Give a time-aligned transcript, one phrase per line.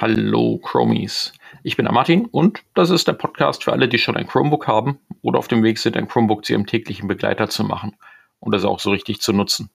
[0.00, 1.32] Hallo Chromies.
[1.64, 4.68] Ich bin der Martin und das ist der Podcast für alle, die schon ein Chromebook
[4.68, 7.96] haben oder auf dem Weg sind, ein Chromebook zu ihrem täglichen Begleiter zu machen
[8.38, 9.70] und das auch so richtig zu nutzen.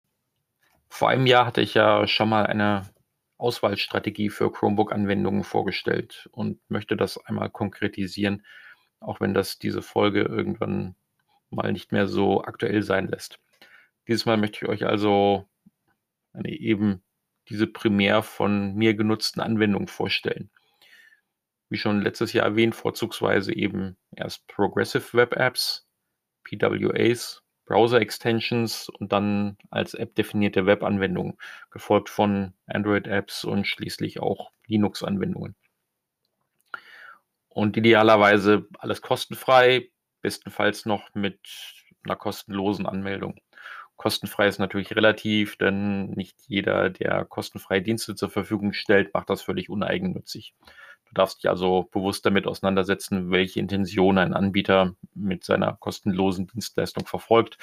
[0.87, 2.89] Vor einem Jahr hatte ich ja schon mal eine
[3.37, 8.45] Auswahlstrategie für Chromebook-Anwendungen vorgestellt und möchte das einmal konkretisieren,
[9.01, 10.95] auch wenn das diese Folge irgendwann
[11.49, 13.39] mal nicht mehr so aktuell sein lässt.
[14.07, 15.49] Dieses Mal möchte ich euch also
[16.31, 17.03] eine eben
[17.49, 20.49] diese primär von mir genutzten Anwendungen vorstellen.
[21.69, 25.87] Wie schon letztes Jahr erwähnt, vorzugsweise eben erst Progressive Web Apps,
[26.43, 31.37] PWAs, Browser Extensions und dann als App definierte Web-Anwendungen,
[31.71, 35.55] gefolgt von Android-Apps und schließlich auch Linux-Anwendungen.
[37.47, 39.89] Und idealerweise alles kostenfrei,
[40.21, 41.39] bestenfalls noch mit
[42.03, 43.39] einer kostenlosen Anmeldung.
[43.95, 49.41] Kostenfrei ist natürlich relativ, denn nicht jeder, der kostenfreie Dienste zur Verfügung stellt, macht das
[49.41, 50.55] völlig uneigennützig.
[51.05, 57.05] Du darfst dich also bewusst damit auseinandersetzen, welche Intention ein Anbieter mit seiner kostenlosen Dienstleistung
[57.05, 57.57] verfolgt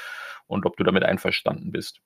[0.47, 2.00] und ob du damit einverstanden bist.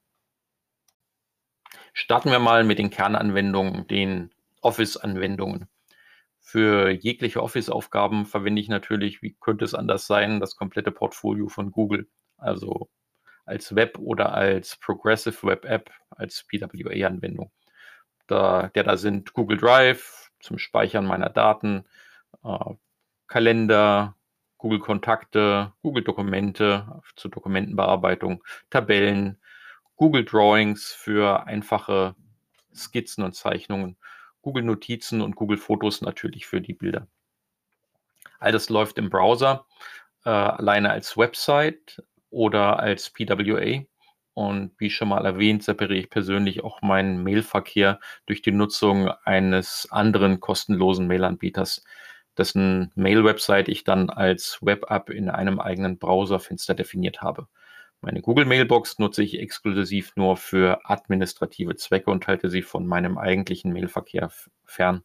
[1.93, 4.31] Starten wir mal mit den Kernanwendungen, den
[4.63, 5.69] Office-Anwendungen.
[6.41, 11.71] Für jegliche Office-Aufgaben verwende ich natürlich, wie könnte es anders sein, das komplette Portfolio von
[11.71, 12.09] Google.
[12.37, 12.89] Also
[13.45, 17.51] als Web oder als Progressive Web App, als PWA-Anwendung.
[18.27, 21.85] Da, der da sind Google Drive zum Speichern meiner Daten,
[22.43, 22.75] äh,
[23.27, 24.17] Kalender,
[24.59, 29.39] Google Kontakte, Google Dokumente zur Dokumentenbearbeitung, Tabellen,
[29.97, 32.15] Google Drawings für einfache
[32.75, 33.97] Skizzen und Zeichnungen,
[34.43, 37.07] Google Notizen und Google Fotos natürlich für die Bilder.
[38.39, 39.67] All das läuft im Browser
[40.25, 42.03] äh, alleine als Website,
[42.35, 43.85] oder als PWA.
[44.35, 49.89] Und wie schon mal erwähnt, separiere ich persönlich auch meinen Mailverkehr durch die Nutzung eines
[49.91, 51.85] anderen kostenlosen Mailanbieters,
[52.37, 57.47] dessen Mail-Website ich dann als Web-App in einem eigenen Browserfenster definiert habe.
[58.01, 63.17] Meine Google Mailbox nutze ich exklusiv nur für administrative Zwecke und halte sie von meinem
[63.17, 64.31] eigentlichen Mailverkehr
[64.65, 65.05] fern.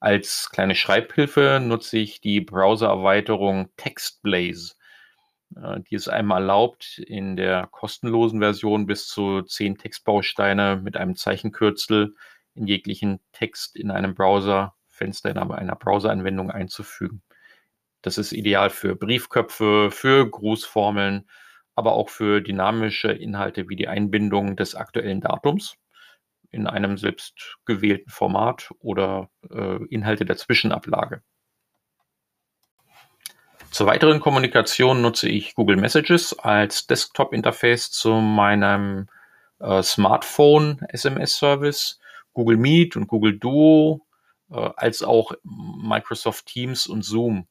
[0.00, 4.74] Als kleine Schreibhilfe nutze ich die Browser-Erweiterung TextBlaze
[5.50, 12.14] die es einem erlaubt, in der kostenlosen Version bis zu zehn Textbausteine mit einem Zeichenkürzel
[12.54, 17.22] in jeglichen Text in einem Browserfenster, in einer Browseranwendung einzufügen.
[18.02, 21.28] Das ist ideal für Briefköpfe, für Grußformeln,
[21.74, 25.76] aber auch für dynamische Inhalte wie die Einbindung des aktuellen Datums
[26.50, 31.22] in einem selbst gewählten Format oder äh, Inhalte der Zwischenablage.
[33.76, 39.08] Zur weiteren Kommunikation nutze ich Google Messages als Desktop-Interface zu meinem
[39.60, 42.00] äh, Smartphone-SMS-Service,
[42.32, 44.00] Google Meet und Google Duo,
[44.50, 47.46] äh, als auch Microsoft Teams und Zoom.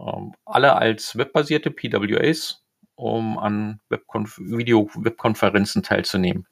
[0.00, 2.64] Ähm, alle als webbasierte PWAs,
[2.96, 6.48] um an Video-Webkonferenzen teilzunehmen.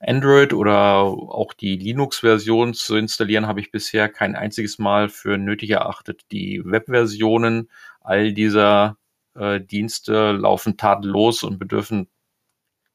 [0.00, 5.70] Android oder auch die Linux-Version zu installieren, habe ich bisher kein einziges Mal für nötig
[5.70, 6.22] erachtet.
[6.32, 8.96] Die Web-Versionen all dieser
[9.34, 12.08] äh, Dienste laufen tadellos und bedürfen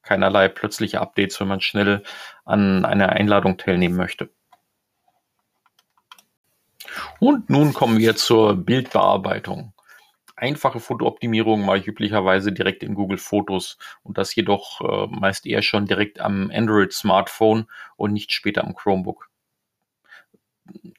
[0.02, 2.04] keinerlei plötzliche Updates, wenn man schnell
[2.44, 4.30] an einer Einladung teilnehmen möchte.
[7.20, 9.75] Und nun kommen wir zur Bildbearbeitung.
[10.38, 15.62] Einfache Fotooptimierung mache ich üblicherweise direkt in Google Fotos und das jedoch äh, meist eher
[15.62, 19.29] schon direkt am Android-Smartphone und nicht später am Chromebook.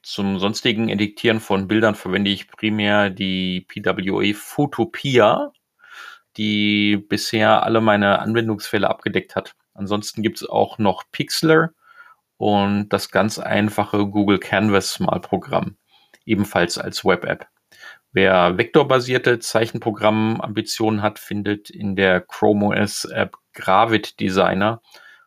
[0.02, 5.52] Zum sonstigen Editieren von Bildern verwende ich primär die PWA Photopia,
[6.36, 9.54] die bisher alle meine Anwendungsfälle abgedeckt hat.
[9.74, 11.74] Ansonsten gibt es auch noch Pixlr
[12.38, 15.76] und das ganz einfache Google Canvas Malprogramm,
[16.24, 17.48] ebenfalls als Web-App.
[18.16, 24.80] Wer vektorbasierte Zeichenprogramm-Ambitionen hat, findet in der Chrome OS App Gravit Designer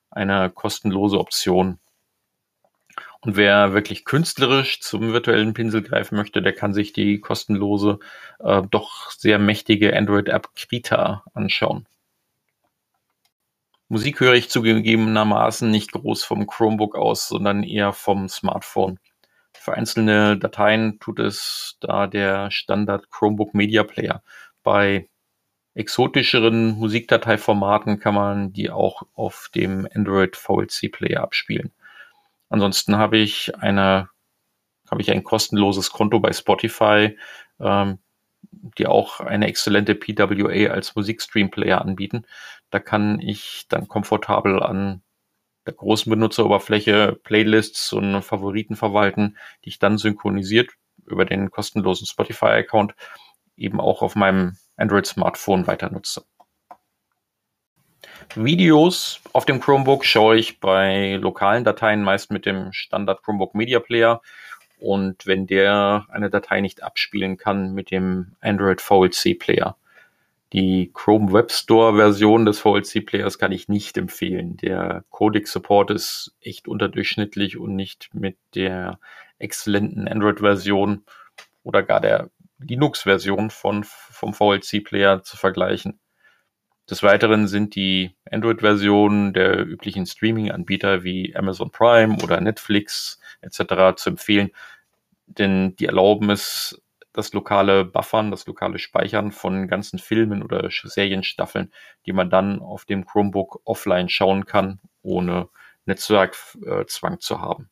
[0.10, 1.78] eine kostenlose Option.
[3.22, 8.00] Und wer wirklich künstlerisch zum virtuellen Pinsel greifen möchte, der kann sich die kostenlose,
[8.40, 11.86] äh, doch sehr mächtige Android-App Krita anschauen.
[13.88, 18.98] Musik höre ich zugegebenermaßen nicht groß vom Chromebook aus, sondern eher vom Smartphone.
[19.60, 24.24] Für einzelne Dateien tut es da der Standard Chromebook Media Player.
[24.64, 25.10] Bei
[25.74, 31.74] exotischeren Musikdateiformaten kann man die auch auf dem Android VLC Player abspielen.
[32.48, 34.10] Ansonsten habe ich eine,
[34.90, 37.18] habe ich ein kostenloses Konto bei Spotify,
[37.60, 38.00] ähm,
[38.78, 42.26] die auch eine exzellente PWA als Musikstream-Player anbieten.
[42.70, 45.02] Da kann ich dann komfortabel an
[45.70, 50.72] der großen Benutzeroberfläche Playlists und Favoriten verwalten, die ich dann synchronisiert
[51.06, 52.96] über den kostenlosen Spotify-Account
[53.56, 56.26] eben auch auf meinem Android-Smartphone weiter nutze.
[58.34, 63.80] Videos auf dem Chromebook schaue ich bei lokalen Dateien meist mit dem Standard Chromebook Media
[63.80, 64.22] Player
[64.80, 69.78] und wenn der eine Datei nicht abspielen kann mit dem Android VLC Player.
[70.52, 74.58] Die Chrome Web Store Version des VLC Players kann ich nicht empfehlen.
[74.58, 79.00] Der Codec Support ist echt unterdurchschnittlich und nicht mit der
[79.38, 81.04] exzellenten Android Version
[81.64, 86.00] oder gar der Linux Version von, vom VLC Player zu vergleichen.
[86.90, 93.96] Des Weiteren sind die Android-Versionen der üblichen Streaming-Anbieter wie Amazon Prime oder Netflix etc.
[93.96, 94.50] zu empfehlen,
[95.28, 96.82] denn die erlauben es,
[97.14, 101.74] das lokale Buffern, das lokale Speichern von ganzen Filmen oder Serienstaffeln,
[102.06, 105.50] die man dann auf dem Chromebook offline schauen kann, ohne
[105.86, 107.70] Netzwerkzwang zu haben.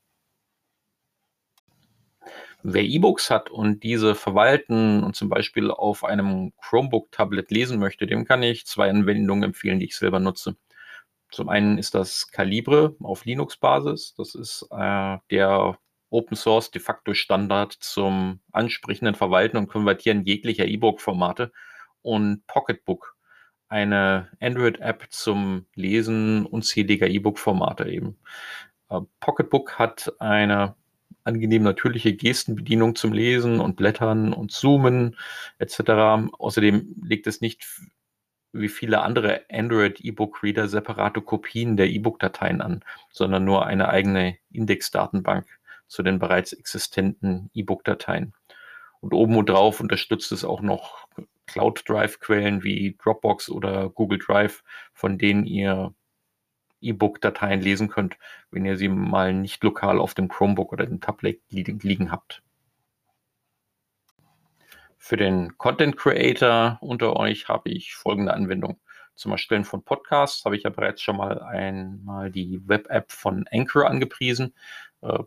[2.63, 8.25] Wer E-Books hat und diese verwalten und zum Beispiel auf einem Chromebook-Tablet lesen möchte, dem
[8.25, 10.57] kann ich zwei Anwendungen empfehlen, die ich selber nutze.
[11.29, 14.15] Zum einen ist das Calibre auf Linux-Basis.
[14.17, 15.77] Das ist äh, der
[16.09, 21.51] Open Source de facto Standard zum ansprechenden Verwalten und Konvertieren jeglicher E-Book-Formate.
[22.01, 23.15] Und Pocketbook,
[23.67, 28.17] eine Android-App zum Lesen unzähliger E-Book-Formate eben.
[28.89, 30.75] Äh, Pocketbook hat eine
[31.23, 35.17] angenehm natürliche Gestenbedienung zum Lesen und Blättern und Zoomen
[35.59, 36.29] etc.
[36.39, 37.67] Außerdem legt es nicht
[38.53, 44.37] wie viele andere Android E-Book Reader separate Kopien der E-Book-Dateien an, sondern nur eine eigene
[44.51, 45.56] Index-Datenbank
[45.87, 48.33] zu den bereits existenten E-Book-Dateien.
[48.99, 51.07] Und oben und drauf unterstützt es auch noch
[51.45, 54.63] Cloud Drive-Quellen wie Dropbox oder Google Drive,
[54.93, 55.93] von denen ihr
[56.81, 58.17] E-Book-Dateien lesen könnt,
[58.51, 62.43] wenn ihr sie mal nicht lokal auf dem Chromebook oder dem Tablet liegen habt.
[64.97, 68.79] Für den Content Creator unter euch habe ich folgende Anwendung.
[69.15, 73.87] Zum Erstellen von Podcasts habe ich ja bereits schon mal einmal die Web-App von Anchor
[73.87, 74.53] angepriesen,
[75.01, 75.23] äh,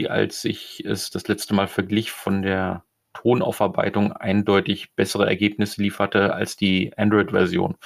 [0.00, 6.32] die als ich es das letzte Mal verglich von der Tonaufarbeitung eindeutig bessere Ergebnisse lieferte
[6.32, 7.76] als die Android-Version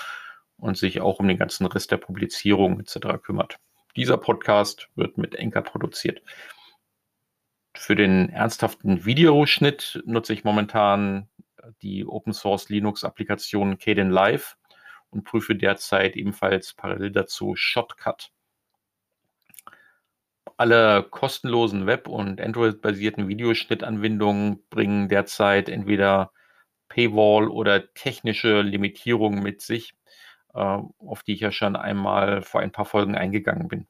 [0.56, 3.20] und sich auch um den ganzen Rest der Publizierung etc.
[3.20, 3.58] kümmert.
[3.96, 6.22] Dieser Podcast wird mit Enker produziert.
[7.76, 11.28] Für den ernsthaften Videoschnitt nutze ich momentan
[11.82, 14.56] die Open Source Linux Applikation Kden Live
[15.10, 18.30] und prüfe derzeit ebenfalls parallel dazu Shotcut.
[20.56, 26.32] Alle kostenlosen Web- und Android-basierten Videoschnittanwendungen bringen derzeit entweder
[26.88, 29.94] Paywall oder technische Limitierungen mit sich,
[30.54, 33.86] äh, auf die ich ja schon einmal vor ein paar Folgen eingegangen bin.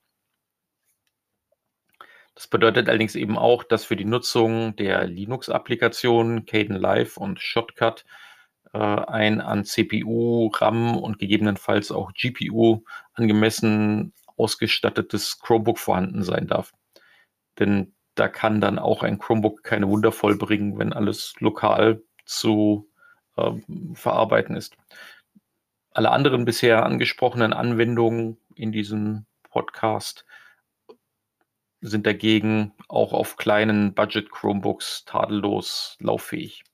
[2.34, 8.04] Das bedeutet allerdings eben auch, dass für die Nutzung der Linux-Applikationen Caden Live und Shotcut
[8.72, 16.72] äh, ein an CPU, RAM und gegebenenfalls auch GPU angemessen ausgestattetes Chromebook vorhanden sein darf.
[17.58, 22.88] Denn da kann dann auch ein Chromebook keine Wunder vollbringen, wenn alles lokal zu
[23.36, 23.52] äh,
[23.94, 24.76] verarbeiten ist.
[25.90, 30.24] Alle anderen bisher angesprochenen Anwendungen in diesem Podcast
[31.80, 36.64] sind dagegen auch auf kleinen Budget Chromebooks tadellos lauffähig.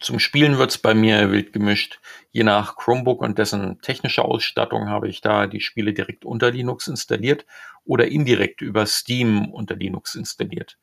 [0.00, 2.00] Zum Spielen wird es bei mir wild gemischt.
[2.30, 6.86] Je nach Chromebook und dessen technischer Ausstattung habe ich da die Spiele direkt unter Linux
[6.86, 7.46] installiert
[7.84, 10.78] oder indirekt über Steam unter Linux installiert.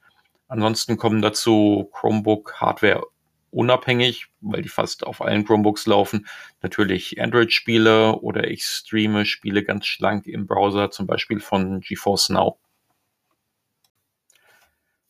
[0.47, 3.03] Ansonsten kommen dazu Chromebook Hardware
[3.51, 6.27] unabhängig, weil die fast auf allen Chromebooks laufen,
[6.61, 12.59] natürlich Android-Spiele oder ich streame Spiele ganz schlank im Browser, zum Beispiel von GeForce Now.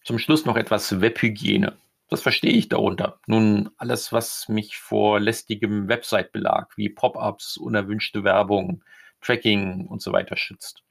[0.04, 1.76] Zum Schluss noch etwas Webhygiene.
[2.10, 3.20] Was verstehe ich darunter?
[3.26, 8.84] Nun, alles, was mich vor lästigem Website-Belag wie Pop-ups, unerwünschte Werbung,
[9.22, 10.84] Tracking und so weiter schützt.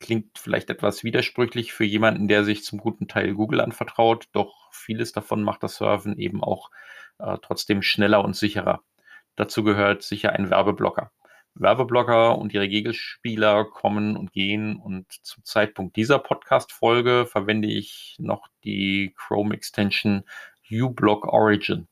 [0.00, 5.12] Klingt vielleicht etwas widersprüchlich für jemanden, der sich zum guten Teil Google anvertraut, doch vieles
[5.12, 6.70] davon macht das Surfen eben auch
[7.18, 8.82] äh, trotzdem schneller und sicherer.
[9.36, 11.12] Dazu gehört sicher ein Werbeblocker.
[11.60, 18.46] Werbeblocker und ihre Gegenspieler kommen und gehen und zum Zeitpunkt dieser Podcast-Folge verwende ich noch
[18.64, 20.24] die Chrome Extension
[20.70, 21.88] uBlock Origin.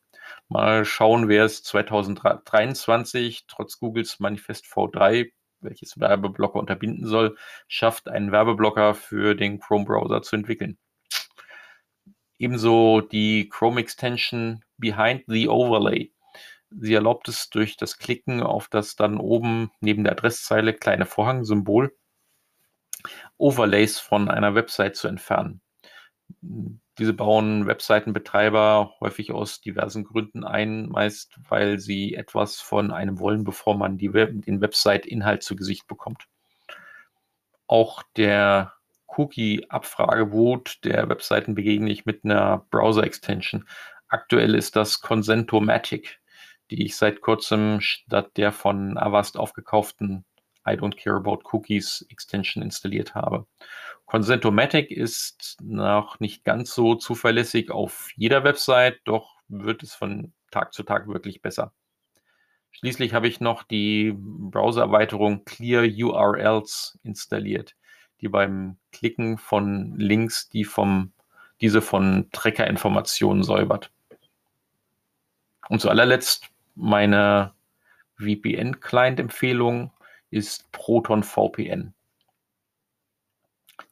[0.49, 5.31] Mal schauen, wer es 2023 trotz Googles Manifest V3,
[5.61, 10.79] welches Werbeblocker unterbinden soll, schafft, einen Werbeblocker für den Chrome-Browser zu entwickeln.
[12.39, 16.13] Ebenso die Chrome Extension Behind the Overlay.
[16.71, 21.97] Sie erlaubt es durch das Klicken auf das dann oben neben der Adresszeile kleine Vorhangsymbol
[23.39, 25.61] Overlays von einer Website zu entfernen.
[26.99, 33.45] Diese bauen Webseitenbetreiber häufig aus diversen Gründen ein, meist weil sie etwas von einem wollen,
[33.45, 36.27] bevor man Web den Website-Inhalt zu Gesicht bekommt.
[37.67, 38.73] Auch der
[39.09, 43.69] Cookie-Abfrageboot der Webseiten begegne ich mit einer Browser-Extension.
[44.09, 46.19] Aktuell ist das Consentomatic,
[46.71, 50.25] die ich seit kurzem statt der von Avast aufgekauften
[50.69, 53.47] I don't care about cookies Extension installiert habe.
[54.07, 60.73] Consentomatic ist noch nicht ganz so zuverlässig auf jeder Website, doch wird es von Tag
[60.73, 61.73] zu Tag wirklich besser.
[62.73, 67.75] Schließlich habe ich noch die Browser-Erweiterung Clear URLs installiert,
[68.21, 71.13] die beim Klicken von Links die vom,
[71.61, 73.91] diese von Tracker-Informationen säubert.
[75.69, 77.55] Und zu allerletzt meine
[78.19, 79.93] VPN-Client-Empfehlung
[80.31, 81.95] ist Proton VPN,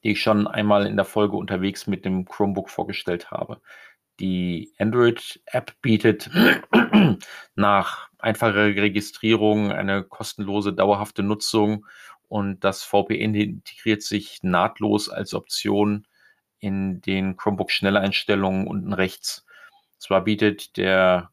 [0.02, 3.60] die ich schon einmal in der Folge unterwegs mit dem Chromebook vorgestellt habe.
[4.20, 6.30] Die Android-App bietet
[7.56, 11.86] nach einfacher Registrierung eine kostenlose, dauerhafte Nutzung
[12.28, 16.06] und das VPN integriert sich nahtlos als Option
[16.58, 19.44] in den Chromebook-Schnelleinstellungen unten rechts.
[19.98, 21.30] Zwar bietet der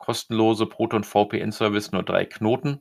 [0.00, 2.80] kostenlose Proton VPN-Service nur drei Knoten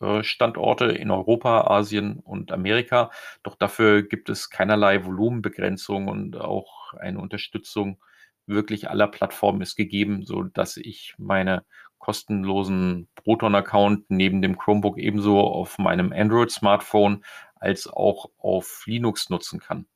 [0.00, 3.10] äh, Standorte in Europa, Asien und Amerika.
[3.42, 7.98] Doch dafür gibt es keinerlei Volumenbegrenzung und auch eine Unterstützung
[8.46, 11.64] wirklich aller Plattformen ist gegeben, so dass ich meine
[11.98, 17.24] kostenlosen Proton-Account neben dem Chromebook ebenso auf meinem Android-Smartphone
[17.56, 19.86] als auch auf Linux nutzen kann.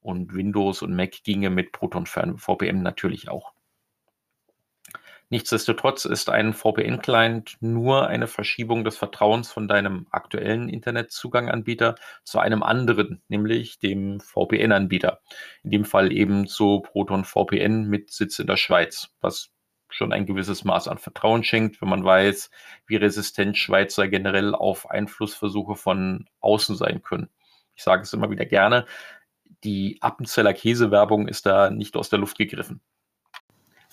[0.00, 3.55] Und Windows und Mac ginge mit Proton VPN natürlich auch.
[5.28, 12.62] Nichtsdestotrotz ist ein VPN-Client nur eine Verschiebung des Vertrauens von deinem aktuellen Internetzuganganbieter zu einem
[12.62, 15.20] anderen, nämlich dem VPN-Anbieter.
[15.64, 19.50] In dem Fall eben zu Proton VPN mit Sitz in der Schweiz, was
[19.88, 22.50] schon ein gewisses Maß an Vertrauen schenkt, wenn man weiß,
[22.86, 27.30] wie resistent Schweizer generell auf Einflussversuche von außen sein können.
[27.74, 28.86] Ich sage es immer wieder gerne,
[29.64, 32.80] die Appenzeller Käsewerbung ist da nicht aus der Luft gegriffen.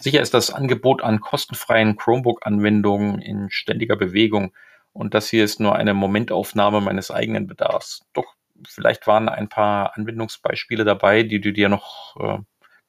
[0.03, 4.53] Sicher ist das Angebot an kostenfreien Chromebook-Anwendungen in ständiger Bewegung
[4.91, 8.01] und das hier ist nur eine Momentaufnahme meines eigenen Bedarfs.
[8.11, 8.35] Doch
[8.67, 12.39] vielleicht waren ein paar Anwendungsbeispiele dabei, die du dir noch äh,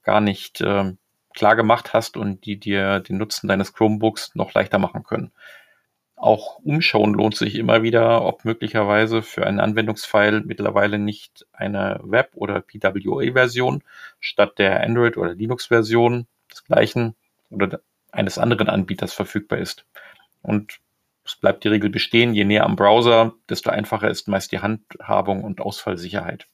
[0.02, 0.92] gar nicht äh,
[1.32, 5.30] klar gemacht hast und die dir den Nutzen deines Chromebooks noch leichter machen können.
[6.16, 12.32] Auch umschauen lohnt sich immer wieder, ob möglicherweise für einen Anwendungsfile mittlerweile nicht eine Web-
[12.34, 13.84] oder PWA-Version
[14.18, 17.14] statt der Android- oder Linux-Version des gleichen
[17.50, 17.80] oder
[18.12, 19.84] eines anderen Anbieters verfügbar ist.
[20.42, 20.80] Und
[21.24, 25.42] es bleibt die Regel bestehen, je näher am Browser, desto einfacher ist meist die Handhabung
[25.42, 26.46] und Ausfallsicherheit.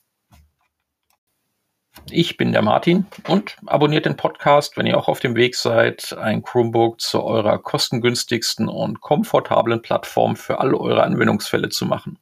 [2.09, 6.16] Ich bin der Martin und abonniert den Podcast, wenn ihr auch auf dem Weg seid,
[6.19, 12.19] ein Chromebook zu eurer kostengünstigsten und komfortablen Plattform für alle eure Anwendungsfälle zu machen.